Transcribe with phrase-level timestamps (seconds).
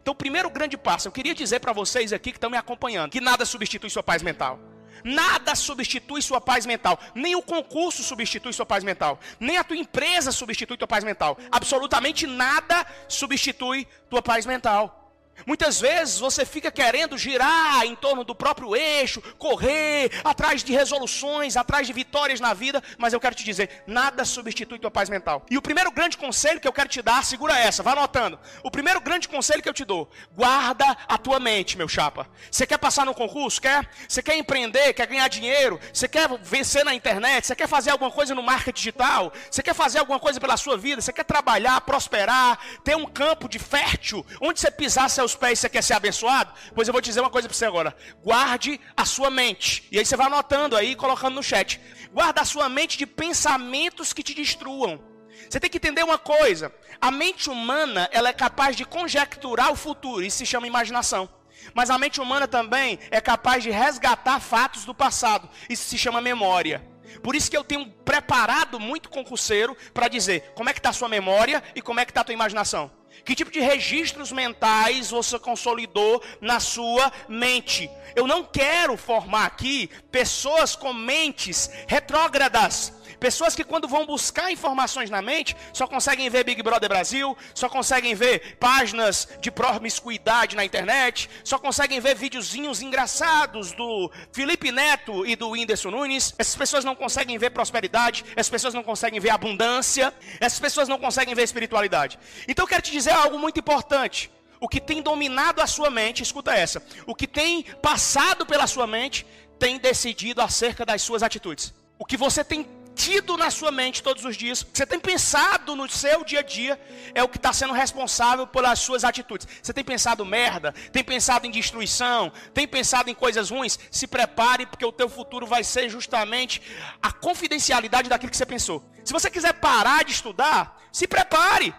[0.00, 3.20] Então, primeiro grande passo, eu queria dizer para vocês aqui que estão me acompanhando, que
[3.20, 4.58] nada substitui sua paz mental.
[5.04, 6.98] Nada substitui sua paz mental.
[7.14, 9.18] Nem o concurso substitui sua paz mental.
[9.38, 11.38] Nem a tua empresa substitui tua paz mental.
[11.50, 14.99] Absolutamente nada substitui tua paz mental.
[15.46, 21.56] Muitas vezes você fica querendo girar em torno do próprio eixo, correr atrás de resoluções,
[21.56, 25.44] atrás de vitórias na vida, mas eu quero te dizer, nada substitui tua paz mental.
[25.50, 28.38] E o primeiro grande conselho que eu quero te dar, segura essa, vá anotando.
[28.62, 32.28] O primeiro grande conselho que eu te dou, guarda a tua mente, meu chapa.
[32.50, 33.60] Você quer passar no concurso?
[33.60, 33.88] Quer?
[34.08, 34.92] Você quer empreender?
[34.92, 35.78] Quer ganhar dinheiro?
[35.92, 37.46] Você quer vencer na internet?
[37.46, 39.32] Você quer fazer alguma coisa no marketing digital?
[39.50, 41.00] Você quer fazer alguma coisa pela sua vida?
[41.00, 45.58] Você quer trabalhar, prosperar, ter um campo de fértil, onde você pisar seus seus pés
[45.58, 46.52] e você quer ser abençoado?
[46.74, 47.96] Pois eu vou dizer uma coisa para você agora.
[48.22, 49.86] Guarde a sua mente.
[49.90, 51.80] E aí você vai anotando aí, colocando no chat.
[52.12, 55.00] Guarda a sua mente de pensamentos que te destruam.
[55.48, 56.72] Você tem que entender uma coisa.
[57.00, 60.22] A mente humana, ela é capaz de conjecturar o futuro.
[60.22, 61.28] Isso se chama imaginação.
[61.74, 65.48] Mas a mente humana também é capaz de resgatar fatos do passado.
[65.68, 66.84] Isso se chama memória.
[67.22, 70.92] Por isso que eu tenho preparado muito concurseiro para dizer como é que está a
[70.92, 72.90] sua memória e como é que está a tua imaginação.
[73.24, 77.90] Que tipo de registros mentais você consolidou na sua mente?
[78.16, 85.10] Eu não quero formar aqui pessoas com mentes retrógradas Pessoas que quando vão buscar informações
[85.10, 90.64] na mente, só conseguem ver Big Brother Brasil, só conseguem ver páginas de promiscuidade na
[90.64, 96.34] internet, só conseguem ver videozinhos engraçados do Felipe Neto e do Whindersson Nunes.
[96.38, 100.98] Essas pessoas não conseguem ver prosperidade, essas pessoas não conseguem ver abundância, essas pessoas não
[100.98, 102.18] conseguem ver espiritualidade.
[102.48, 104.30] Então eu quero te dizer algo muito importante.
[104.58, 106.82] O que tem dominado a sua mente, escuta essa.
[107.06, 109.26] O que tem passado pela sua mente
[109.58, 111.74] tem decidido acerca das suas atitudes.
[111.98, 112.66] O que você tem
[113.00, 116.78] tido na sua mente todos os dias, você tem pensado no seu dia a dia,
[117.14, 119.48] é o que está sendo responsável pelas suas atitudes.
[119.62, 124.66] Você tem pensado merda, tem pensado em destruição, tem pensado em coisas ruins, se prepare,
[124.66, 126.60] porque o teu futuro vai ser justamente
[127.00, 128.84] a confidencialidade daquilo que você pensou.
[129.02, 131.74] Se você quiser parar de estudar, se prepare.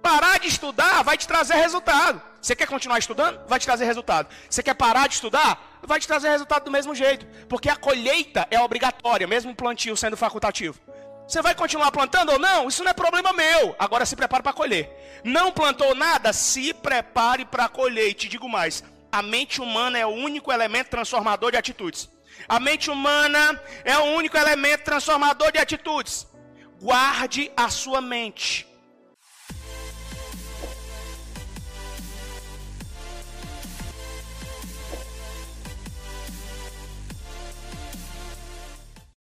[0.00, 2.22] Parar de estudar vai te trazer resultado.
[2.40, 3.44] Você quer continuar estudando?
[3.48, 4.28] Vai te trazer resultado.
[4.48, 5.67] Você quer parar de estudar?
[5.82, 7.26] Vai te trazer resultado do mesmo jeito.
[7.48, 10.78] Porque a colheita é obrigatória, mesmo o plantio sendo facultativo.
[11.26, 12.68] Você vai continuar plantando ou não?
[12.68, 13.76] Isso não é problema meu.
[13.78, 15.20] Agora se prepare para colher.
[15.24, 16.32] Não plantou nada?
[16.32, 18.08] Se prepare para colher.
[18.08, 22.08] E te digo mais: a mente humana é o único elemento transformador de atitudes.
[22.48, 26.26] A mente humana é o único elemento transformador de atitudes.
[26.80, 28.67] Guarde a sua mente